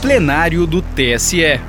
plenário 0.00 0.64
do 0.64 0.80
TSE. 0.80 1.60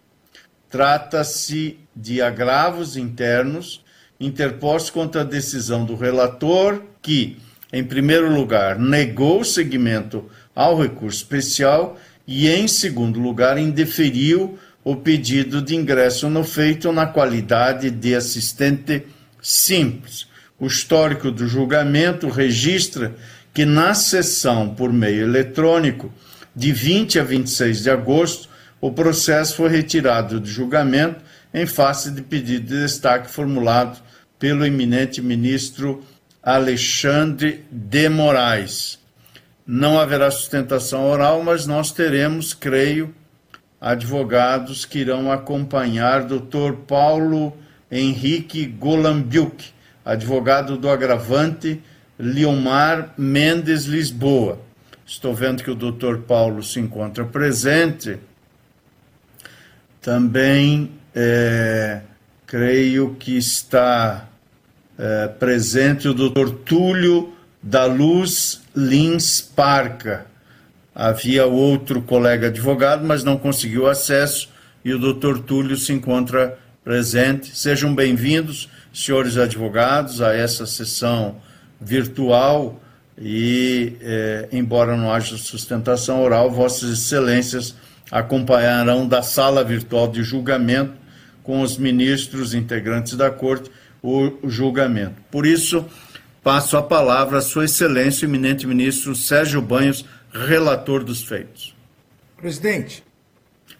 Trata-se 0.72 1.77
de 1.95 2.19
agravos 2.19 2.97
internos 2.97 3.83
interpostos 4.19 4.89
contra 4.89 5.21
a 5.21 5.25
decisão 5.25 5.86
do 5.86 5.95
relator 5.95 6.81
que, 7.02 7.38
em 7.71 7.83
primeiro 7.83 8.33
lugar, 8.33 8.80
negou 8.80 9.44
seguimento 9.44 10.25
ao 10.55 10.81
recurso 10.81 11.19
especial 11.19 11.95
e, 12.25 12.49
em 12.49 12.67
segundo 12.67 13.19
lugar, 13.19 13.58
indeferiu 13.59 14.58
o 14.83 14.95
pedido 14.95 15.61
de 15.61 15.75
ingresso 15.75 16.30
no 16.30 16.44
feito 16.44 16.91
na 16.91 17.05
qualidade 17.05 17.89
de 17.89 18.16
assistente 18.16 19.05
simples. 19.41 20.27
O 20.59 20.67
histórico 20.67 21.31
do 21.31 21.47
julgamento 21.47 22.27
registra 22.30 23.16
que 23.53 23.66
na 23.66 23.94
sessão 23.94 24.69
por 24.73 24.91
meio 24.91 25.23
eletrônico 25.23 26.11
de 26.55 26.71
20 26.71 27.19
a 27.19 27.23
26 27.23 27.83
de 27.83 27.89
agosto, 27.89 28.49
o 28.81 28.91
processo 28.91 29.55
foi 29.55 29.69
retirado 29.69 30.39
de 30.39 30.49
julgamento 30.49 31.23
em 31.53 31.66
face 31.66 32.11
de 32.11 32.21
pedido 32.21 32.67
de 32.67 32.81
destaque 32.81 33.30
formulado 33.30 33.99
pelo 34.38 34.66
eminente 34.66 35.21
ministro 35.21 36.03
Alexandre 36.41 37.66
de 37.71 38.08
Moraes. 38.08 38.99
Não 39.67 39.99
haverá 39.99 40.31
sustentação 40.31 41.09
oral, 41.09 41.43
mas 41.43 41.67
nós 41.67 41.91
teremos, 41.91 42.53
creio, 42.53 43.14
advogados 43.80 44.85
que 44.85 44.99
irão 44.99 45.31
acompanhar 45.31 46.23
Dr. 46.23 46.73
Paulo 46.88 47.55
Henrique 47.91 48.66
Golambiuk, 48.66 49.71
advogado 50.03 50.77
do 50.77 50.89
agravante 50.89 51.81
Liomar 52.19 53.13
Mendes 53.17 53.86
Lisboa. 53.86 54.59
Estou 55.05 55.33
vendo 55.33 55.63
que 55.63 55.71
o 55.71 55.75
Dr. 55.75 56.17
Paulo 56.27 56.61
se 56.61 56.80
encontra 56.80 57.25
presente. 57.25 58.17
Também 60.02 60.92
é, 61.15 62.02
creio 62.45 63.15
que 63.15 63.37
está 63.37 64.27
é, 64.98 65.27
presente 65.27 66.08
o 66.08 66.14
Dr. 66.14 66.52
Túlio 66.65 67.33
da 67.61 67.86
Luz 67.86 68.61
Lins 68.75 69.42
Parca. 69.42 70.29
Havia 70.99 71.45
outro 71.45 72.02
colega 72.02 72.48
advogado, 72.48 73.05
mas 73.05 73.23
não 73.23 73.37
conseguiu 73.37 73.87
acesso 73.87 74.49
e 74.83 74.93
o 74.93 74.99
Dr. 74.99 75.39
Túlio 75.39 75.77
se 75.77 75.93
encontra 75.93 76.60
presente. 76.83 77.58
Sejam 77.58 77.95
bem-vindos, 77.95 78.67
senhores 78.93 79.37
advogados, 79.37 80.21
a 80.21 80.33
essa 80.33 80.65
sessão 80.65 81.37
virtual 81.80 82.82
e, 83.17 83.93
é, 84.02 84.49
embora 84.52 84.98
não 84.98 85.10
haja 85.10 85.37
sustentação 85.37 86.21
oral, 86.21 86.52
Vossas 86.52 86.89
Excelências 86.92 87.76
acompanharão 88.11 89.08
da 89.08 89.21
sala 89.21 89.64
virtual 89.64 90.10
de 90.10 90.21
julgamento 90.21 90.95
com 91.43 91.61
os 91.61 91.77
ministros 91.77 92.54
integrantes 92.54 93.16
da 93.16 93.31
Corte 93.31 93.71
o 94.04 94.37
julgamento. 94.43 95.16
Por 95.31 95.45
isso, 95.45 95.86
passo 96.43 96.76
a 96.76 96.83
palavra 96.83 97.37
a 97.37 97.42
Sua 97.42 97.64
Excelência, 97.64 98.27
o 98.27 98.30
eminente 98.30 98.67
ministro 98.67 99.16
Sérgio 99.16 99.61
Banhos, 99.61 100.04
relator 100.32 101.04
dos 101.04 101.23
feitos. 101.23 101.76
Presidente. 102.38 103.04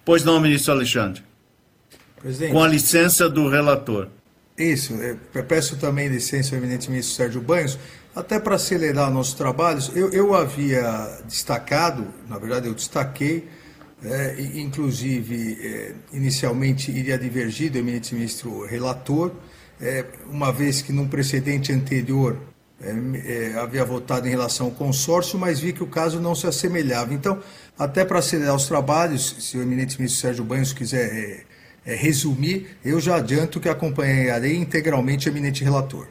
Pois 0.04 0.24
não, 0.24 0.40
ministro 0.40 0.74
Alexandre. 0.74 1.24
Presidente. 2.22 2.52
Com 2.52 2.64
a 2.64 2.68
licença 2.68 3.30
do 3.30 3.50
relator. 3.50 4.08
Isso, 4.58 4.94
eu 4.94 5.44
peço 5.46 5.78
também 5.78 6.10
licença 6.10 6.54
ao 6.54 6.62
eminente 6.62 6.90
ministro 6.90 7.16
Sérgio 7.16 7.42
Banhos, 7.42 7.80
até 8.14 8.38
para 8.40 8.56
acelerar 8.56 9.10
nossos 9.10 9.34
trabalhos. 9.34 9.90
Eu, 9.96 10.12
eu 10.12 10.36
havia 10.36 11.22
destacado, 11.26 12.06
na 12.28 12.38
verdade 12.38 12.68
eu 12.68 12.74
destaquei, 12.74 13.48
é, 14.04 14.36
inclusive 14.56 15.58
é, 15.62 15.96
inicialmente 16.12 16.92
iria 16.92 17.18
divergir 17.18 17.72
do 17.72 17.78
eminente 17.78 18.14
ministro 18.14 18.66
relator, 18.66 19.31
é, 19.80 20.04
uma 20.30 20.52
vez 20.52 20.81
que 20.81 20.92
num 20.92 21.08
precedente 21.08 21.72
anterior 21.72 22.38
é, 22.81 23.51
é, 23.51 23.59
havia 23.59 23.84
votado 23.84 24.25
em 24.28 24.29
relação 24.29 24.67
ao 24.67 24.72
consórcio, 24.72 25.38
mas 25.38 25.59
vi 25.59 25.73
que 25.73 25.84
o 25.84 25.88
caso 25.88 26.19
não 26.19 26.34
se 26.34 26.47
assemelhava. 26.47 27.13
Então, 27.13 27.41
até 27.78 28.06
para 28.06 28.19
acelerar 28.19 28.56
os 28.56 28.67
trabalhos, 28.67 29.35
se 29.40 29.57
o 29.57 29.62
eminente 29.62 30.00
ministro 30.00 30.22
Sérgio 30.22 30.45
Banhos 30.45 30.72
quiser 30.72 31.13
é, 31.13 31.44
é, 31.85 31.95
resumir, 31.95 32.78
eu 32.84 33.00
já 33.00 33.18
adianto 33.18 33.59
que 33.59 33.68
acompanharei 33.68 34.56
integralmente 34.56 35.28
o 35.28 35.31
eminente 35.31 35.63
relator. 35.63 36.07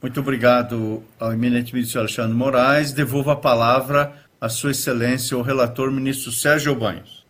Muito 0.00 0.20
obrigado 0.20 1.02
ao 1.18 1.32
eminente 1.32 1.74
ministro 1.74 2.00
Alexandre 2.00 2.34
Moraes. 2.34 2.92
Devolvo 2.92 3.30
a 3.30 3.36
palavra 3.36 4.14
à 4.40 4.48
Sua 4.48 4.70
Excelência, 4.70 5.36
o 5.36 5.42
relator 5.42 5.90
ministro 5.90 6.32
Sérgio 6.32 6.74
Banhos. 6.74 7.26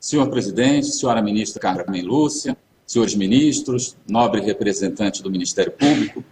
Senhor 0.00 0.28
presidente, 0.28 0.86
senhora 0.86 1.20
ministra 1.20 1.60
Carmen 1.60 2.02
Lúcia, 2.02 2.56
senhores 2.86 3.14
ministros, 3.14 3.96
nobre 4.08 4.40
representante 4.40 5.22
do 5.22 5.30
Ministério 5.30 5.72
Público, 5.72 6.24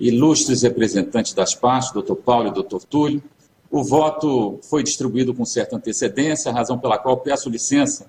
ilustres 0.00 0.62
representantes 0.62 1.32
das 1.32 1.54
partes, 1.54 1.92
doutor 1.92 2.16
Paulo 2.16 2.48
e 2.48 2.52
doutor 2.52 2.84
Túlio, 2.84 3.22
o 3.70 3.82
voto 3.82 4.58
foi 4.62 4.82
distribuído 4.82 5.34
com 5.34 5.44
certa 5.44 5.76
antecedência, 5.76 6.52
razão 6.52 6.78
pela 6.78 6.98
qual 6.98 7.18
peço 7.18 7.50
licença 7.50 8.06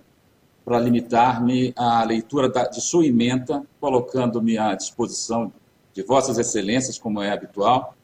para 0.64 0.80
limitar-me 0.80 1.74
à 1.76 2.04
leitura 2.04 2.48
de 2.48 2.80
sua 2.80 3.06
emenda, 3.06 3.64
colocando-me 3.80 4.58
à 4.58 4.76
disposição 4.76 5.52
de 5.94 6.04
Vossas 6.04 6.38
Excelências, 6.38 7.00
como 7.00 7.22
é 7.22 7.32
habitual, 7.32 7.96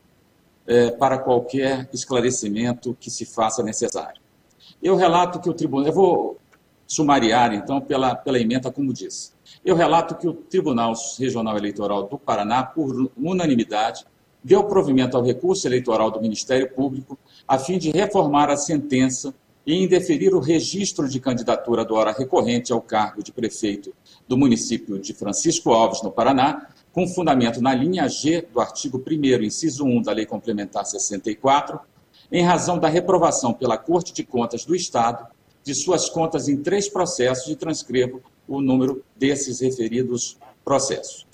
é, 0.68 0.90
para 0.90 1.20
qualquer 1.20 1.88
esclarecimento 1.94 2.98
que 3.00 3.12
se 3.12 3.24
faça 3.24 3.62
necessário. 3.62 4.20
Eu 4.82 4.96
relato 4.96 5.40
que 5.40 5.50
o 5.50 5.54
tribunal, 5.54 5.88
eu 5.88 5.94
vou 5.94 6.38
sumariar 6.88 7.54
então 7.54 7.80
pela, 7.80 8.16
pela 8.16 8.40
emenda, 8.40 8.72
como 8.72 8.92
disse. 8.92 9.35
Eu 9.64 9.76
relato 9.76 10.16
que 10.16 10.28
o 10.28 10.34
Tribunal 10.34 10.94
Regional 11.20 11.58
Eleitoral 11.58 12.08
do 12.08 12.18
Paraná, 12.18 12.64
por 12.64 13.12
unanimidade, 13.18 14.06
deu 14.44 14.64
provimento 14.64 15.18
ao 15.18 15.24
recurso 15.24 15.68
eleitoral 15.68 16.12
do 16.12 16.22
Ministério 16.22 16.70
Público 16.72 17.18
a 17.48 17.58
fim 17.58 17.78
de 17.78 17.92
reformar 17.92 18.50
a 18.50 18.58
sentença 18.58 19.34
e 19.66 19.76
indeferir 19.84 20.36
o 20.36 20.40
registro 20.40 21.10
de 21.10 21.20
candidatura 21.20 21.84
do 21.84 21.96
hora 21.96 22.12
recorrente 22.12 22.72
ao 22.72 22.82
cargo 22.82 23.24
de 23.24 23.32
prefeito 23.32 23.94
do 24.28 24.38
município 24.38 25.00
de 25.00 25.14
Francisco 25.14 25.74
Alves, 25.74 26.04
no 26.04 26.12
Paraná, 26.12 26.68
com 26.94 27.08
fundamento 27.08 27.60
na 27.62 27.74
linha 27.74 28.08
G 28.08 28.48
do 28.54 28.62
artigo 28.62 29.04
1 29.06 29.44
inciso 29.44 29.84
1 29.84 30.04
da 30.04 30.12
Lei 30.12 30.26
Complementar 30.26 30.86
64, 30.86 31.80
em 32.32 32.44
razão 32.44 32.78
da 32.78 32.88
reprovação 32.88 33.54
pela 33.54 33.78
Corte 33.78 34.14
de 34.14 34.24
Contas 34.24 34.64
do 34.64 34.76
Estado 34.76 35.28
de 35.64 35.74
suas 35.74 36.08
contas 36.08 36.48
em 36.48 36.58
três 36.58 36.88
processos 36.88 37.52
e 37.52 37.56
transcrevo 37.56 38.22
o 38.48 38.62
número 38.62 39.04
desses 39.16 39.60
referidos 39.60 40.38
processos. 40.64 41.26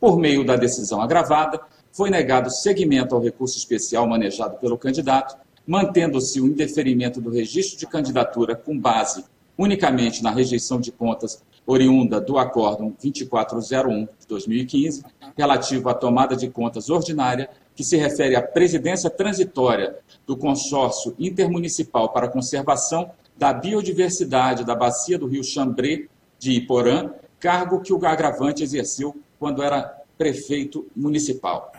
Por 0.00 0.18
meio 0.18 0.44
da 0.44 0.56
decisão 0.56 1.00
agravada, 1.00 1.60
foi 1.92 2.10
negado 2.10 2.50
seguimento 2.50 3.14
ao 3.14 3.20
recurso 3.20 3.58
especial 3.58 4.06
manejado 4.06 4.56
pelo 4.58 4.78
candidato, 4.78 5.36
mantendo-se 5.66 6.40
o 6.40 6.46
indeferimento 6.46 7.20
do 7.20 7.30
registro 7.30 7.78
de 7.78 7.86
candidatura 7.86 8.54
com 8.54 8.78
base 8.78 9.24
unicamente 9.58 10.22
na 10.22 10.30
rejeição 10.30 10.80
de 10.80 10.92
contas 10.92 11.42
oriunda 11.66 12.20
do 12.20 12.38
Acórdão 12.38 12.94
2401 13.02 14.04
de 14.18 14.26
2015, 14.28 15.04
relativo 15.36 15.88
à 15.88 15.94
tomada 15.94 16.36
de 16.36 16.48
contas 16.48 16.88
ordinária, 16.88 17.50
que 17.74 17.84
se 17.84 17.96
refere 17.96 18.36
à 18.36 18.42
presidência 18.42 19.10
transitória 19.10 19.98
do 20.26 20.36
Consórcio 20.36 21.14
Intermunicipal 21.18 22.10
para 22.10 22.26
a 22.26 22.30
Conservação 22.30 23.10
da 23.36 23.52
Biodiversidade 23.52 24.64
da 24.64 24.74
Bacia 24.74 25.18
do 25.18 25.26
Rio 25.26 25.44
Xambrê 25.44 26.08
de 26.38 26.52
Iporã, 26.52 27.10
cargo 27.38 27.80
que 27.80 27.92
o 27.92 28.06
agravante 28.06 28.62
exerceu 28.62 29.16
quando 29.38 29.62
era 29.62 29.96
prefeito 30.16 30.86
municipal. 30.94 31.72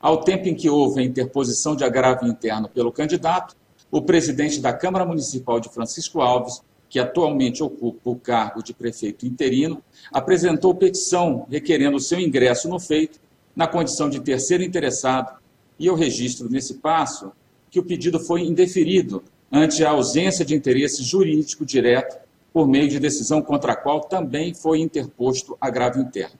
Ao 0.00 0.22
tempo 0.22 0.48
em 0.48 0.54
que 0.54 0.68
houve 0.68 1.00
a 1.00 1.04
interposição 1.04 1.76
de 1.76 1.84
agravo 1.84 2.26
interno 2.26 2.68
pelo 2.68 2.90
candidato, 2.90 3.56
o 3.90 4.00
presidente 4.00 4.60
da 4.60 4.72
Câmara 4.72 5.04
Municipal 5.04 5.60
de 5.60 5.68
Francisco 5.68 6.20
Alves 6.20 6.62
que 6.90 6.98
atualmente 6.98 7.62
ocupa 7.62 8.10
o 8.10 8.16
cargo 8.16 8.62
de 8.64 8.74
prefeito 8.74 9.24
interino, 9.24 9.80
apresentou 10.12 10.74
petição 10.74 11.46
requerendo 11.48 12.00
seu 12.00 12.18
ingresso 12.18 12.68
no 12.68 12.80
feito, 12.80 13.20
na 13.54 13.68
condição 13.68 14.10
de 14.10 14.18
terceiro 14.20 14.64
interessado, 14.64 15.38
e 15.78 15.86
eu 15.86 15.94
registro 15.94 16.50
nesse 16.50 16.74
passo 16.74 17.30
que 17.70 17.78
o 17.78 17.84
pedido 17.84 18.18
foi 18.18 18.42
indeferido 18.42 19.22
ante 19.52 19.84
a 19.84 19.90
ausência 19.90 20.44
de 20.44 20.54
interesse 20.54 21.04
jurídico 21.04 21.64
direto 21.64 22.18
por 22.52 22.66
meio 22.66 22.88
de 22.88 22.98
decisão 22.98 23.40
contra 23.40 23.72
a 23.72 23.76
qual 23.76 24.00
também 24.00 24.52
foi 24.54 24.80
interposto 24.80 25.56
agravo 25.60 26.00
interno. 26.00 26.38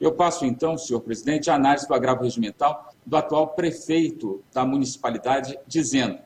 Eu 0.00 0.12
passo 0.12 0.44
então, 0.44 0.76
senhor 0.76 1.00
presidente, 1.00 1.48
a 1.48 1.54
análise 1.54 1.86
do 1.86 1.94
agravo 1.94 2.24
regimental 2.24 2.92
do 3.06 3.16
atual 3.16 3.48
prefeito 3.48 4.42
da 4.52 4.66
municipalidade, 4.66 5.56
dizendo 5.66 6.18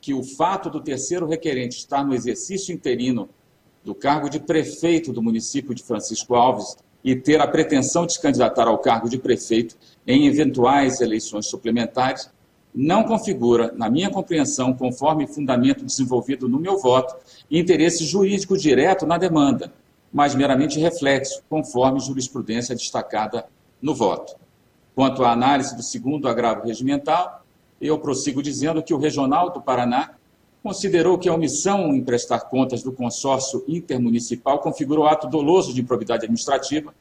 que 0.00 0.14
o 0.14 0.22
fato 0.22 0.70
do 0.70 0.80
terceiro 0.80 1.26
requerente 1.26 1.76
estar 1.76 2.02
no 2.02 2.14
exercício 2.14 2.72
interino 2.72 3.28
do 3.84 3.94
cargo 3.94 4.28
de 4.28 4.40
prefeito 4.40 5.12
do 5.12 5.22
município 5.22 5.74
de 5.74 5.82
Francisco 5.82 6.34
Alves 6.34 6.76
e 7.04 7.14
ter 7.14 7.40
a 7.40 7.46
pretensão 7.46 8.06
de 8.06 8.14
se 8.14 8.22
candidatar 8.22 8.66
ao 8.66 8.78
cargo 8.78 9.08
de 9.08 9.18
prefeito 9.18 9.76
em 10.06 10.26
eventuais 10.26 11.00
eleições 11.00 11.46
suplementares, 11.46 12.30
não 12.80 13.02
configura, 13.02 13.72
na 13.76 13.90
minha 13.90 14.08
compreensão, 14.08 14.72
conforme 14.72 15.26
fundamento 15.26 15.84
desenvolvido 15.84 16.48
no 16.48 16.60
meu 16.60 16.78
voto, 16.78 17.16
interesse 17.50 18.04
jurídico 18.04 18.56
direto 18.56 19.04
na 19.04 19.18
demanda, 19.18 19.72
mas 20.12 20.32
meramente 20.32 20.78
reflexo, 20.78 21.42
conforme 21.50 21.98
jurisprudência 21.98 22.76
destacada 22.76 23.46
no 23.82 23.96
voto. 23.96 24.36
Quanto 24.94 25.24
à 25.24 25.32
análise 25.32 25.74
do 25.74 25.82
segundo 25.82 26.28
agravo 26.28 26.68
regimental, 26.68 27.44
eu 27.80 27.98
prossigo 27.98 28.40
dizendo 28.40 28.80
que 28.80 28.94
o 28.94 28.98
Regional 28.98 29.50
do 29.50 29.60
Paraná 29.60 30.12
considerou 30.62 31.18
que 31.18 31.28
a 31.28 31.34
omissão 31.34 31.92
em 31.92 32.04
prestar 32.04 32.42
contas 32.42 32.80
do 32.80 32.92
consórcio 32.92 33.64
intermunicipal 33.66 34.60
configurou 34.60 35.08
ato 35.08 35.26
doloso 35.26 35.74
de 35.74 35.80
improbidade 35.80 36.26
administrativa, 36.26 36.94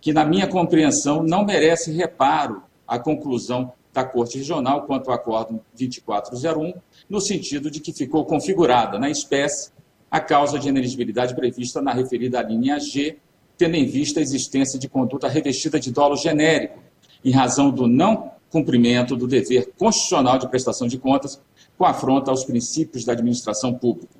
que, 0.00 0.14
na 0.14 0.24
minha 0.24 0.46
compreensão, 0.46 1.22
não 1.22 1.44
merece 1.44 1.92
reparo 1.92 2.62
à 2.88 2.98
conclusão 2.98 3.70
da 3.94 4.04
Corte 4.04 4.36
Regional 4.36 4.82
quanto 4.82 5.08
ao 5.08 5.14
Acórdão 5.14 5.60
2401, 5.72 6.74
no 7.08 7.20
sentido 7.20 7.70
de 7.70 7.78
que 7.78 7.92
ficou 7.92 8.24
configurada 8.24 8.98
na 8.98 9.08
espécie 9.08 9.70
a 10.10 10.20
causa 10.20 10.58
de 10.58 10.68
ineligibilidade 10.68 11.34
prevista 11.34 11.80
na 11.80 11.92
referida 11.92 12.42
linha 12.42 12.78
G, 12.80 13.16
tendo 13.56 13.76
em 13.76 13.86
vista 13.86 14.18
a 14.18 14.22
existência 14.22 14.80
de 14.80 14.88
conduta 14.88 15.28
revestida 15.28 15.78
de 15.78 15.92
dolo 15.92 16.16
genérico, 16.16 16.82
em 17.24 17.30
razão 17.30 17.70
do 17.70 17.86
não 17.86 18.32
cumprimento 18.50 19.16
do 19.16 19.28
dever 19.28 19.72
constitucional 19.78 20.38
de 20.38 20.48
prestação 20.48 20.88
de 20.88 20.98
contas 20.98 21.40
com 21.78 21.84
afronta 21.84 22.32
aos 22.32 22.44
princípios 22.44 23.04
da 23.04 23.12
administração 23.12 23.74
pública. 23.74 24.14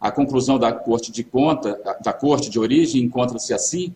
A 0.00 0.12
conclusão 0.12 0.56
da 0.56 0.72
Corte 0.72 1.10
de 1.10 1.24
Conta, 1.24 1.80
da 2.00 2.12
Corte 2.12 2.48
de 2.48 2.60
Origem 2.60 3.02
encontra-se 3.02 3.52
assim 3.52 3.92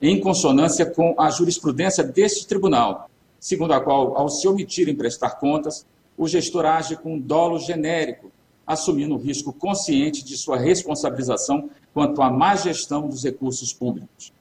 em 0.00 0.20
consonância 0.20 0.86
com 0.86 1.14
a 1.18 1.30
jurisprudência 1.30 2.04
deste 2.04 2.46
tribunal, 2.46 3.08
segundo 3.42 3.72
a 3.72 3.80
qual, 3.80 4.16
ao 4.16 4.28
se 4.28 4.46
omitir 4.46 4.88
em 4.88 4.94
prestar 4.94 5.30
contas, 5.30 5.84
o 6.16 6.28
gestor 6.28 6.64
age 6.64 6.94
com 6.94 7.18
dolo 7.18 7.58
genérico, 7.58 8.30
assumindo 8.64 9.16
o 9.16 9.18
risco 9.18 9.52
consciente 9.52 10.24
de 10.24 10.36
sua 10.36 10.56
responsabilização 10.56 11.68
quanto 11.92 12.22
à 12.22 12.30
má 12.30 12.54
gestão 12.54 13.08
dos 13.08 13.24
recursos 13.24 13.72
públicos. 13.72 14.32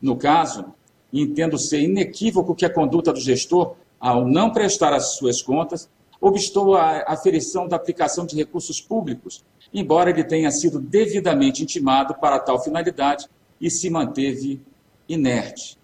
No 0.00 0.16
caso, 0.16 0.64
entendo 1.12 1.58
ser 1.58 1.82
inequívoco 1.82 2.54
que 2.54 2.64
a 2.64 2.72
conduta 2.72 3.12
do 3.12 3.20
gestor, 3.20 3.74
ao 4.00 4.26
não 4.26 4.50
prestar 4.50 4.94
as 4.94 5.16
suas 5.16 5.42
contas, 5.42 5.90
obstou 6.18 6.74
a 6.74 7.04
aferição 7.06 7.68
da 7.68 7.76
aplicação 7.76 8.24
de 8.24 8.34
recursos 8.34 8.80
públicos, 8.80 9.44
embora 9.74 10.08
ele 10.08 10.24
tenha 10.24 10.50
sido 10.50 10.80
devidamente 10.80 11.62
intimado 11.62 12.14
para 12.14 12.38
tal 12.38 12.64
finalidade 12.64 13.28
e 13.60 13.70
se 13.70 13.90
manteve 13.90 14.58
inerte. 15.06 15.81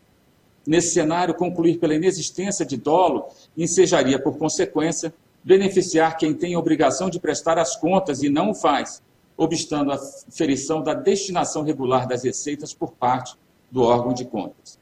Nesse 0.68 0.92
cenário, 0.92 1.32
concluir 1.32 1.78
pela 1.78 1.94
inexistência 1.94 2.62
de 2.62 2.76
dolo 2.76 3.24
ensejaria, 3.56 4.18
por 4.18 4.36
consequência, 4.36 5.14
beneficiar 5.42 6.18
quem 6.18 6.34
tem 6.34 6.52
a 6.52 6.58
obrigação 6.58 7.08
de 7.08 7.18
prestar 7.18 7.56
as 7.56 7.74
contas 7.74 8.22
e 8.22 8.28
não 8.28 8.50
o 8.50 8.54
faz, 8.54 9.00
obstando 9.34 9.90
a 9.90 9.98
ferição 10.28 10.82
da 10.82 10.92
destinação 10.92 11.62
regular 11.62 12.06
das 12.06 12.22
receitas 12.22 12.74
por 12.74 12.92
parte 12.92 13.34
do 13.70 13.80
órgão 13.80 14.12
de 14.12 14.26
contas. 14.26 14.78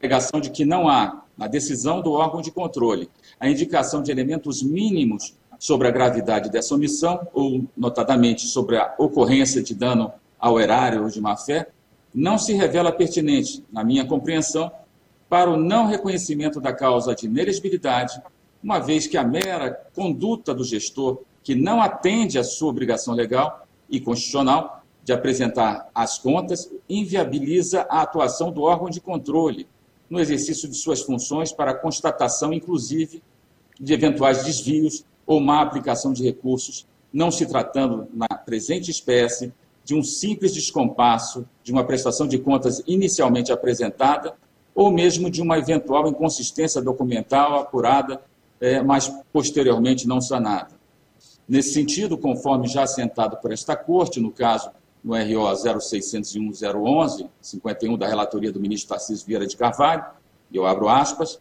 Alegação 0.00 0.40
de 0.40 0.50
que 0.50 0.64
não 0.64 0.88
há, 0.88 1.24
na 1.36 1.48
decisão 1.48 2.00
do 2.00 2.12
órgão 2.12 2.40
de 2.40 2.52
controle, 2.52 3.10
a 3.40 3.48
indicação 3.48 4.04
de 4.04 4.12
elementos 4.12 4.62
mínimos 4.62 5.34
sobre 5.58 5.88
a 5.88 5.90
gravidade 5.90 6.48
dessa 6.48 6.76
omissão, 6.76 7.26
ou, 7.34 7.64
notadamente, 7.76 8.46
sobre 8.46 8.76
a 8.76 8.94
ocorrência 8.96 9.64
de 9.64 9.74
dano 9.74 10.12
ao 10.38 10.60
erário 10.60 11.02
ou 11.02 11.08
de 11.08 11.20
má-fé, 11.20 11.66
não 12.14 12.38
se 12.38 12.52
revela 12.52 12.92
pertinente, 12.92 13.64
na 13.72 13.82
minha 13.82 14.04
compreensão, 14.04 14.70
para 15.32 15.50
o 15.50 15.56
não 15.56 15.86
reconhecimento 15.86 16.60
da 16.60 16.74
causa 16.74 17.14
de 17.14 17.24
inelegibilidade, 17.24 18.20
uma 18.62 18.78
vez 18.78 19.06
que 19.06 19.16
a 19.16 19.24
mera 19.24 19.70
conduta 19.94 20.52
do 20.52 20.62
gestor, 20.62 21.22
que 21.42 21.54
não 21.54 21.80
atende 21.80 22.38
à 22.38 22.44
sua 22.44 22.68
obrigação 22.68 23.14
legal 23.14 23.66
e 23.88 23.98
constitucional 23.98 24.84
de 25.02 25.10
apresentar 25.10 25.88
as 25.94 26.18
contas, 26.18 26.70
inviabiliza 26.86 27.86
a 27.88 28.02
atuação 28.02 28.52
do 28.52 28.60
órgão 28.60 28.90
de 28.90 29.00
controle, 29.00 29.66
no 30.10 30.20
exercício 30.20 30.68
de 30.68 30.76
suas 30.76 31.00
funções 31.00 31.50
para 31.50 31.72
constatação, 31.72 32.52
inclusive, 32.52 33.22
de 33.80 33.94
eventuais 33.94 34.44
desvios 34.44 35.02
ou 35.26 35.40
má 35.40 35.62
aplicação 35.62 36.12
de 36.12 36.22
recursos, 36.22 36.86
não 37.10 37.30
se 37.30 37.46
tratando, 37.46 38.06
na 38.12 38.28
presente 38.28 38.90
espécie, 38.90 39.50
de 39.82 39.94
um 39.94 40.02
simples 40.02 40.52
descompasso 40.52 41.48
de 41.64 41.72
uma 41.72 41.84
prestação 41.84 42.28
de 42.28 42.38
contas 42.38 42.82
inicialmente 42.86 43.50
apresentada 43.50 44.34
ou 44.74 44.90
mesmo 44.90 45.30
de 45.30 45.42
uma 45.42 45.58
eventual 45.58 46.08
inconsistência 46.08 46.80
documental 46.80 47.60
apurada, 47.60 48.22
é, 48.60 48.82
mas 48.82 49.12
posteriormente 49.32 50.06
não 50.06 50.20
sanada. 50.20 50.70
Nesse 51.48 51.74
sentido, 51.74 52.16
conforme 52.16 52.68
já 52.68 52.84
assentado 52.84 53.36
por 53.36 53.52
esta 53.52 53.76
Corte, 53.76 54.20
no 54.20 54.30
caso 54.30 54.70
no 55.02 55.14
RO 55.14 55.52
0601-011, 55.52 57.28
51 57.40 57.98
da 57.98 58.06
relatoria 58.06 58.52
do 58.52 58.60
ministro 58.60 58.90
Tarcísio 58.90 59.26
Vieira 59.26 59.46
de 59.46 59.56
Carvalho, 59.56 60.04
eu 60.52 60.64
abro 60.64 60.88
aspas, 60.88 61.40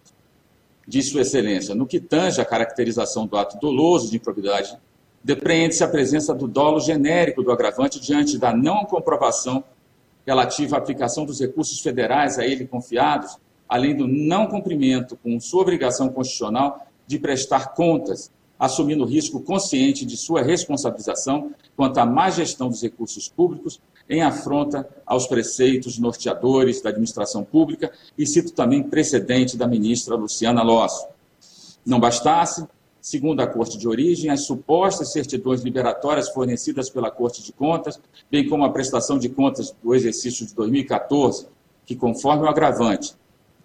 diz 0.88 1.10
Sua 1.10 1.22
Excelência, 1.22 1.76
no 1.76 1.86
que 1.86 2.00
tange 2.00 2.42
a 2.42 2.46
caracterização 2.46 3.28
do 3.28 3.38
ato 3.38 3.60
doloso 3.60 4.10
de 4.10 4.18
improbidade, 4.18 4.76
depreende-se 5.24 5.84
a 5.84 5.88
presença 5.88 6.34
do 6.34 6.48
dolo 6.48 6.80
genérico 6.80 7.44
do 7.44 7.52
agravante 7.52 8.00
diante 8.00 8.38
da 8.38 8.56
não 8.56 8.86
comprovação 8.86 9.64
relativa 10.26 10.76
à 10.76 10.80
aplicação 10.80 11.26
dos 11.26 11.40
recursos 11.40 11.80
federais 11.80 12.38
a 12.38 12.46
ele 12.46 12.68
confiados, 12.68 13.38
além 13.68 13.96
do 13.96 14.08
não 14.08 14.48
cumprimento 14.48 15.18
com 15.18 15.40
sua 15.40 15.62
obrigação 15.62 16.10
constitucional 16.10 16.86
de 17.08 17.20
prestar 17.20 17.74
contas 17.74 18.32
assumindo 18.62 19.04
o 19.04 19.08
risco 19.08 19.42
consciente 19.42 20.06
de 20.06 20.16
sua 20.16 20.44
responsabilização 20.44 21.52
quanto 21.76 21.98
à 21.98 22.06
má 22.06 22.30
gestão 22.30 22.70
dos 22.70 22.84
recursos 22.84 23.28
públicos 23.28 23.82
em 24.08 24.22
afronta 24.22 24.88
aos 25.04 25.26
preceitos 25.26 25.98
norteadores 25.98 26.80
da 26.80 26.92
administração 26.92 27.44
pública 27.44 27.92
e 28.16 28.28
cito 28.28 28.52
também 28.52 28.84
precedente 28.84 29.58
da 29.58 29.66
ministra 29.66 30.16
Luciana 30.16 30.62
Losso. 30.62 31.08
Não 31.84 32.00
bastasse, 32.00 32.68
segundo 33.02 33.42
a 33.42 33.48
Corte 33.48 33.78
de 33.78 33.88
Origem, 33.88 34.30
as 34.30 34.46
supostas 34.46 35.12
certidões 35.12 35.62
liberatórias 35.62 36.30
fornecidas 36.30 36.90
pela 36.90 37.10
Corte 37.10 37.42
de 37.44 37.52
Contas, 37.52 38.00
bem 38.30 38.48
como 38.48 38.64
a 38.64 38.70
prestação 38.70 39.18
de 39.18 39.28
contas 39.28 39.76
do 39.84 39.96
exercício 39.96 40.46
de 40.46 40.54
2014, 40.54 41.48
que, 41.86 41.96
conforme 41.96 42.44
o 42.44 42.48
agravante, 42.48 43.16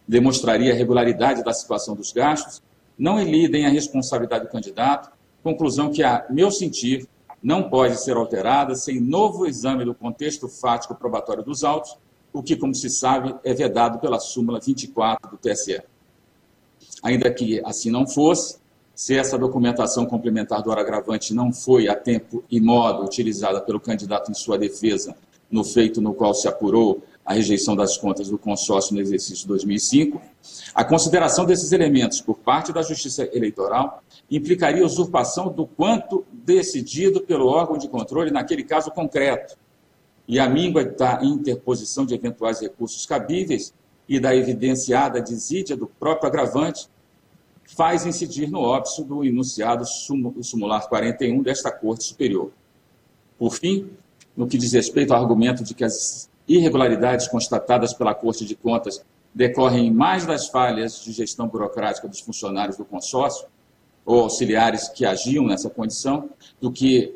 demonstraria 0.09 0.73
a 0.73 0.77
regularidade 0.77 1.45
da 1.45 1.53
situação 1.53 1.95
dos 1.95 2.13
gastos, 2.13 2.63
não 2.99 3.21
elidem 3.21 3.67
a 3.67 3.69
responsabilidade 3.69 4.47
do 4.47 4.51
candidato, 4.51 5.11
conclusão 5.43 5.93
que, 5.93 6.03
a 6.03 6.25
meu 6.31 6.51
sentir, 6.51 7.07
não 7.43 7.69
pode 7.69 8.01
ser 8.01 8.17
alterada 8.17 8.75
sem 8.75 8.99
novo 8.99 9.47
exame 9.47 9.85
do 9.85 9.95
contexto 9.95 10.49
fático 10.49 10.95
probatório 10.95 11.45
dos 11.45 11.63
autos, 11.63 11.97
o 12.33 12.43
que, 12.43 12.57
como 12.57 12.75
se 12.75 12.89
sabe, 12.89 13.35
é 13.45 13.53
vedado 13.53 13.99
pela 13.99 14.19
súmula 14.19 14.59
24 14.59 15.31
do 15.31 15.37
TSE. 15.37 15.83
Ainda 17.03 17.31
que 17.31 17.61
assim 17.65 17.91
não 17.91 18.07
fosse, 18.07 18.59
se 18.97 19.15
essa 19.15 19.37
documentação 19.37 20.07
complementar 20.07 20.63
do 20.63 20.73
agravante 20.73 21.35
não 21.35 21.53
foi 21.53 21.87
a 21.87 21.95
tempo 21.95 22.43
e 22.51 22.59
modo 22.59 23.05
utilizada 23.05 23.61
pelo 23.61 23.79
candidato 23.79 24.31
em 24.31 24.35
sua 24.35 24.57
defesa 24.57 25.15
no 25.51 25.63
feito 25.63 26.01
no 26.01 26.15
qual 26.15 26.33
se 26.33 26.49
apurou 26.49 27.03
a 27.23 27.35
rejeição 27.35 27.77
das 27.77 27.99
contas 27.99 28.31
do 28.31 28.39
consórcio 28.39 28.95
no 28.95 29.01
exercício 29.01 29.47
2005, 29.49 30.21
a 30.75 30.83
consideração 30.83 31.45
desses 31.45 31.73
elementos 31.73 32.23
por 32.23 32.39
parte 32.39 32.73
da 32.73 32.83
Justiça 32.83 33.29
Eleitoral 33.33 34.03
implicaria 34.31 34.85
usurpação 34.85 35.53
do 35.53 35.67
quanto 35.67 36.25
decidido 36.33 37.21
pelo 37.21 37.49
órgão 37.49 37.77
de 37.77 37.89
controle 37.89 38.31
naquele 38.31 38.65
caso 38.65 38.91
concreto, 38.91 39.57
e 40.27 40.41
a 40.41 40.49
míngua 40.49 40.85
da 40.85 41.21
interposição 41.23 42.07
de 42.07 42.15
eventuais 42.15 42.61
recursos 42.61 43.05
cabíveis 43.05 43.75
e 44.09 44.19
da 44.19 44.35
evidenciada 44.35 45.21
desídia 45.21 45.77
do 45.77 45.87
próprio 45.87 46.29
agravante 46.29 46.89
faz 47.67 48.07
incidir 48.07 48.51
no 48.51 48.61
óbice 48.61 49.03
do 49.05 49.25
enunciado 49.25 49.85
sumular 49.87 50.89
41 50.89 51.43
desta 51.43 51.71
Corte 51.71 52.05
Superior. 52.05 52.51
Por 53.39 53.55
fim, 53.55 53.91
no 54.37 54.47
que 54.47 54.59
diz 54.59 54.73
respeito 54.73 55.13
ao 55.13 55.21
argumento 55.21 55.65
de 55.65 55.75
que 55.75 55.85
as 55.85 56.31
irregularidades 56.49 57.27
constatadas 57.29 57.93
pela 57.93 58.15
Corte 58.15 58.45
de 58.45 58.55
Contas 58.55 59.05
decorrem 59.35 59.91
mais 59.91 60.25
das 60.25 60.49
falhas 60.49 61.03
de 61.03 61.13
gestão 61.13 61.49
burocrática 61.49 62.09
dos 62.09 62.21
funcionários 62.21 62.77
do 62.77 62.85
consórcio 62.85 63.47
ou 64.05 64.21
auxiliares 64.21 64.89
que 64.89 65.05
agiam 65.05 65.45
nessa 65.45 65.69
condição, 65.69 66.31
do 66.61 66.71
que 66.71 67.13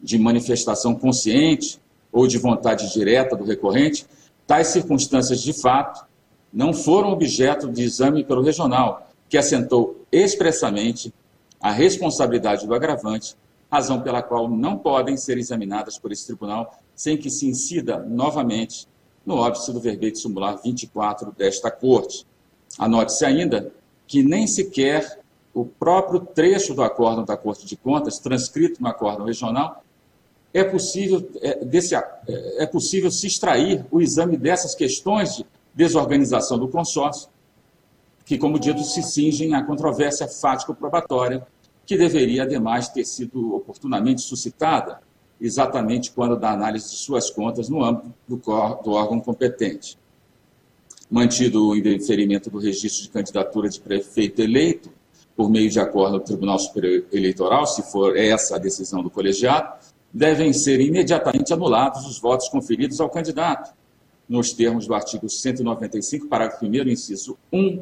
de 0.00 0.18
manifestação 0.18 0.94
consciente 0.94 1.80
ou 2.12 2.26
de 2.26 2.36
vontade 2.36 2.92
direta 2.92 3.36
do 3.36 3.44
recorrente, 3.44 4.06
tais 4.46 4.68
circunstâncias 4.68 5.40
de 5.40 5.52
fato 5.52 6.04
não 6.52 6.72
foram 6.72 7.10
objeto 7.10 7.70
de 7.70 7.82
exame 7.82 8.24
pelo 8.24 8.42
regional, 8.42 9.05
que 9.28 9.36
assentou 9.36 10.04
expressamente 10.10 11.12
a 11.60 11.70
responsabilidade 11.70 12.66
do 12.66 12.74
agravante, 12.74 13.36
razão 13.70 14.00
pela 14.00 14.22
qual 14.22 14.48
não 14.48 14.78
podem 14.78 15.16
ser 15.16 15.38
examinadas 15.38 15.98
por 15.98 16.12
esse 16.12 16.26
tribunal 16.26 16.78
sem 16.94 17.16
que 17.16 17.30
se 17.30 17.46
incida 17.46 17.98
novamente 17.98 18.86
no 19.24 19.36
óbice 19.36 19.72
do 19.72 19.80
verbete 19.80 20.18
sumular 20.18 20.56
24 20.62 21.32
desta 21.32 21.70
Corte. 21.70 22.24
Anote-se 22.78 23.24
ainda 23.24 23.72
que 24.06 24.22
nem 24.22 24.46
sequer 24.46 25.20
o 25.52 25.64
próprio 25.64 26.20
trecho 26.20 26.74
do 26.74 26.82
acórdão 26.82 27.24
da 27.24 27.36
Corte 27.36 27.66
de 27.66 27.76
Contas, 27.76 28.18
transcrito 28.18 28.80
no 28.80 28.88
acórdão 28.88 29.26
regional, 29.26 29.82
é 30.54 30.62
possível, 30.62 31.28
é, 31.42 31.64
desse, 31.64 31.94
é, 31.94 32.04
é 32.58 32.66
possível 32.66 33.10
se 33.10 33.26
extrair 33.26 33.84
o 33.90 34.00
exame 34.00 34.36
dessas 34.36 34.74
questões 34.74 35.36
de 35.36 35.46
desorganização 35.74 36.58
do 36.58 36.68
consórcio, 36.68 37.28
que, 38.26 38.36
como 38.36 38.58
dito, 38.58 38.82
se 38.82 39.04
cingem 39.04 39.54
à 39.54 39.62
controvérsia 39.62 40.26
fático-probatória, 40.26 41.46
que 41.86 41.96
deveria, 41.96 42.42
ademais, 42.42 42.88
ter 42.88 43.04
sido 43.04 43.54
oportunamente 43.54 44.20
suscitada 44.20 45.00
exatamente 45.40 46.10
quando 46.10 46.36
da 46.36 46.50
análise 46.50 46.90
de 46.90 46.96
suas 46.96 47.30
contas 47.30 47.68
no 47.68 47.84
âmbito 47.84 48.12
do, 48.26 48.36
do 48.36 48.90
órgão 48.90 49.20
competente. 49.20 49.96
Mantido 51.08 51.68
o 51.68 51.76
indeferimento 51.76 52.50
do 52.50 52.58
registro 52.58 53.04
de 53.04 53.10
candidatura 53.10 53.68
de 53.68 53.78
prefeito 53.78 54.42
eleito, 54.42 54.90
por 55.36 55.48
meio 55.48 55.70
de 55.70 55.78
acordo 55.78 56.14
no 56.14 56.20
Tribunal 56.20 56.58
Superior 56.58 57.04
Eleitoral, 57.12 57.64
se 57.64 57.82
for 57.82 58.16
essa 58.16 58.56
a 58.56 58.58
decisão 58.58 59.04
do 59.04 59.10
colegiado, 59.10 59.72
devem 60.12 60.52
ser 60.52 60.80
imediatamente 60.80 61.52
anulados 61.52 62.04
os 62.06 62.18
votos 62.18 62.48
conferidos 62.48 63.00
ao 63.00 63.08
candidato, 63.08 63.72
nos 64.28 64.52
termos 64.52 64.88
do 64.88 64.94
artigo 64.94 65.28
195, 65.28 66.26
parágrafo 66.26 66.66
1, 66.66 66.88
inciso 66.88 67.38
1 67.52 67.80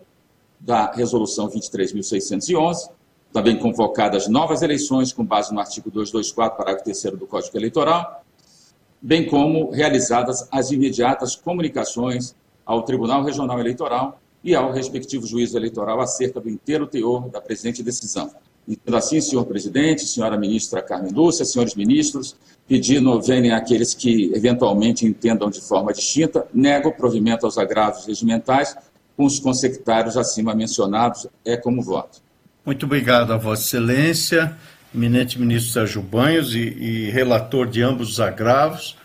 da 0.64 0.90
Resolução 0.92 1.48
23.611, 1.48 2.88
também 3.30 3.58
convocadas 3.58 4.28
novas 4.28 4.62
eleições 4.62 5.12
com 5.12 5.24
base 5.24 5.52
no 5.52 5.60
artigo 5.60 5.90
224, 5.90 6.56
parágrafo 6.56 6.84
3 6.84 7.18
do 7.18 7.26
Código 7.26 7.56
Eleitoral, 7.56 8.24
bem 9.00 9.26
como 9.26 9.70
realizadas 9.70 10.48
as 10.50 10.70
imediatas 10.70 11.36
comunicações 11.36 12.34
ao 12.64 12.82
Tribunal 12.82 13.22
Regional 13.22 13.60
Eleitoral 13.60 14.18
e 14.42 14.54
ao 14.54 14.72
respectivo 14.72 15.26
juízo 15.26 15.58
eleitoral 15.58 16.00
acerca 16.00 16.40
do 16.40 16.48
inteiro 16.48 16.86
teor 16.86 17.28
da 17.28 17.40
presente 17.40 17.82
decisão. 17.82 18.30
Então, 18.66 18.96
assim, 18.96 19.20
senhor 19.20 19.44
presidente, 19.44 20.06
senhora 20.06 20.38
ministra 20.38 20.80
Carmen 20.80 21.12
Lúcia, 21.12 21.44
senhores 21.44 21.74
ministros, 21.74 22.34
pedindo 22.66 23.20
venem 23.20 23.52
aqueles 23.52 23.92
que 23.92 24.32
eventualmente 24.34 25.04
entendam 25.04 25.50
de 25.50 25.60
forma 25.60 25.92
distinta, 25.92 26.46
nego 26.54 26.90
provimento 26.92 27.44
aos 27.44 27.58
agravos 27.58 28.06
regimentais 28.06 28.74
com 29.16 29.24
os 29.24 29.38
consectários 29.38 30.16
acima 30.16 30.54
mencionados, 30.54 31.26
é 31.44 31.56
como 31.56 31.82
voto. 31.82 32.22
Muito 32.64 32.86
obrigado 32.86 33.32
a 33.32 33.36
Vossa 33.36 33.62
Excelência, 33.62 34.56
eminente 34.94 35.38
ministro 35.38 35.72
Sérgio 35.72 36.02
Banhos 36.02 36.54
e, 36.54 36.60
e 36.60 37.10
relator 37.10 37.66
de 37.66 37.82
ambos 37.82 38.10
os 38.10 38.20
agravos. 38.20 38.96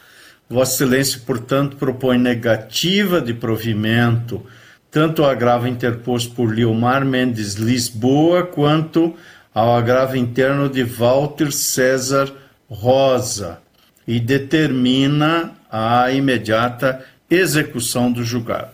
Vossa 0.50 0.74
Excelência, 0.76 1.22
portanto, 1.26 1.76
propõe 1.76 2.18
negativa 2.18 3.22
de 3.22 3.34
provimento 3.34 4.44
tanto 4.92 5.24
ao 5.24 5.30
agravo 5.30 5.68
interposto 5.68 6.34
por 6.34 6.54
Liomar 6.54 7.06
Mendes 7.06 7.56
Lisboa 7.56 8.44
quanto 8.44 9.14
ao 9.54 9.76
agravo 9.76 10.16
interno 10.16 10.70
de 10.70 10.84
Walter 10.84 11.52
César 11.52 12.32
Rosa 12.70 13.60
e 14.08 14.20
determina 14.20 15.52
a 15.72 16.12
imediata 16.12 17.06
execução 17.30 18.12
do 18.12 18.24
julgado. 18.24 18.72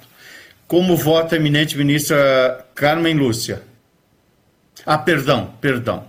Como 0.67 0.98
vota 0.98 1.36
a 1.36 1.38
eminente 1.38 1.77
ministra 1.77 2.65
Carmen 2.74 3.15
Lúcia? 3.15 3.63
Ah, 4.86 4.98
perdão, 4.98 5.53
perdão. 5.62 6.07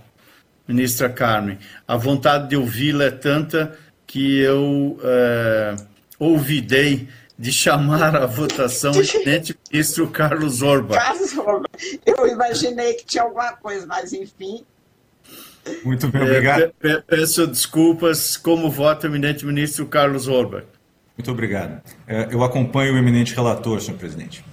Ministra 0.67 1.09
Carmen, 1.09 1.57
a 1.87 1.95
vontade 1.95 2.49
de 2.49 2.57
ouvi-la 2.57 3.05
é 3.05 3.11
tanta 3.11 3.77
que 4.05 4.39
eu 4.39 4.99
é, 5.01 5.75
ouvidei 6.19 7.07
de 7.39 7.53
chamar 7.53 8.15
a 8.15 8.25
votação 8.25 8.91
o 8.91 8.99
eminente 9.01 9.57
ministro 9.71 10.07
Carlos 10.09 10.61
Orba. 10.61 10.95
Carlos 10.95 11.37
Orba. 11.37 11.69
Eu 12.05 12.27
imaginei 12.27 12.95
que 12.95 13.05
tinha 13.05 13.23
alguma 13.23 13.53
coisa, 13.53 13.85
mas 13.85 14.11
enfim. 14.11 14.65
Muito 15.83 16.07
bem, 16.07 16.21
obrigado. 16.21 16.73
É, 16.81 17.01
peço 17.01 17.45
desculpas. 17.47 18.35
Como 18.35 18.69
vota 18.69 19.07
o 19.07 19.09
eminente 19.09 19.45
ministro 19.45 19.85
Carlos 19.85 20.27
Orba? 20.27 20.65
Muito 21.17 21.31
obrigado. 21.31 21.81
É, 22.07 22.27
eu 22.31 22.43
acompanho 22.43 22.93
o 22.93 22.97
eminente 22.97 23.33
relator, 23.33 23.81
senhor 23.81 23.97
presidente. 23.97 24.45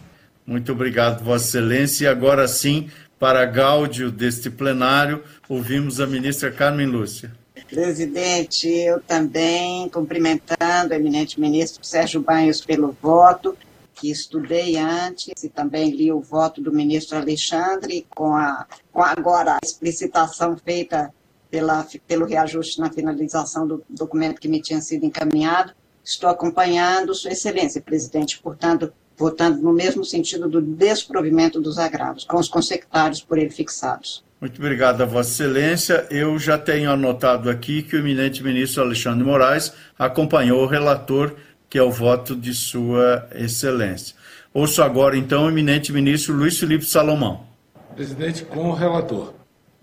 Muito 0.46 0.72
obrigado, 0.72 1.22
Vossa 1.22 1.46
Excelência. 1.46 2.04
E 2.04 2.08
agora 2.08 2.48
sim, 2.48 2.90
para 3.18 3.44
gáudio 3.44 4.10
deste 4.10 4.50
plenário, 4.50 5.22
ouvimos 5.48 6.00
a 6.00 6.06
ministra 6.06 6.50
Carmen 6.50 6.86
Lúcia. 6.86 7.32
Presidente, 7.68 8.68
eu 8.68 9.00
também 9.00 9.88
cumprimentando 9.88 10.92
o 10.92 10.94
eminente 10.94 11.40
ministro 11.40 11.84
Sérgio 11.84 12.20
Banhos 12.20 12.60
pelo 12.60 12.96
voto, 13.00 13.56
que 13.94 14.10
estudei 14.10 14.76
antes 14.76 15.42
e 15.42 15.48
também 15.48 15.90
li 15.90 16.12
o 16.12 16.20
voto 16.20 16.60
do 16.60 16.72
ministro 16.72 17.16
Alexandre, 17.16 18.06
com, 18.14 18.34
a, 18.34 18.66
com 18.92 19.02
agora 19.02 19.54
a 19.54 19.58
explicitação 19.64 20.56
feita 20.56 21.12
pela, 21.50 21.86
pelo 22.06 22.26
reajuste 22.26 22.80
na 22.80 22.90
finalização 22.90 23.66
do 23.66 23.82
documento 23.88 24.40
que 24.40 24.48
me 24.48 24.60
tinha 24.60 24.80
sido 24.80 25.06
encaminhado. 25.06 25.72
Estou 26.04 26.28
acompanhando 26.28 27.14
Sua 27.14 27.32
Excelência, 27.32 27.80
presidente, 27.80 28.38
portanto, 28.38 28.92
votando 29.16 29.62
no 29.62 29.72
mesmo 29.72 30.04
sentido 30.04 30.48
do 30.48 30.60
desprovimento 30.60 31.60
dos 31.60 31.78
agravos, 31.78 32.24
com 32.24 32.36
os 32.36 32.48
consectários 32.48 33.22
por 33.22 33.38
ele 33.38 33.50
fixados. 33.50 34.22
Muito 34.40 34.60
obrigado 34.60 35.00
a 35.00 35.06
Vossa 35.06 35.30
Excelência. 35.30 36.06
Eu 36.10 36.38
já 36.38 36.58
tenho 36.58 36.90
anotado 36.90 37.48
aqui 37.48 37.82
que 37.82 37.96
o 37.96 37.98
eminente 37.98 38.42
ministro 38.42 38.82
Alexandre 38.82 39.24
Moraes 39.24 39.72
acompanhou 39.98 40.62
o 40.62 40.66
relator, 40.66 41.34
que 41.70 41.78
é 41.78 41.82
o 41.82 41.90
voto 41.90 42.36
de 42.36 42.52
Sua 42.52 43.26
Excelência. 43.34 44.14
Ouço 44.52 44.82
agora, 44.82 45.16
então, 45.16 45.46
o 45.46 45.48
eminente 45.48 45.92
ministro 45.92 46.34
Luiz 46.34 46.58
Felipe 46.58 46.84
Salomão. 46.84 47.46
Presidente, 47.94 48.44
com 48.44 48.68
o 48.68 48.74
relator. 48.74 49.32